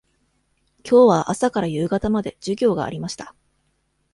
[0.81, 3.35] きょうは朝から夕方まで授業がありました。